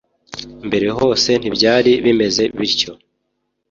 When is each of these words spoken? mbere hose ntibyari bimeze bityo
mbere 0.67 0.87
hose 0.97 1.29
ntibyari 1.41 1.91
bimeze 2.05 2.43
bityo 2.57 2.91